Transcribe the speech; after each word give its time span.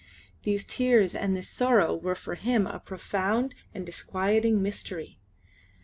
These 0.41 0.65
tears 0.65 1.13
and 1.13 1.37
this 1.37 1.47
sorrow 1.47 1.95
were 1.95 2.15
for 2.15 2.33
him 2.33 2.65
a 2.65 2.79
profound 2.79 3.53
and 3.71 3.85
disquieting 3.85 4.59
mystery. 4.59 5.19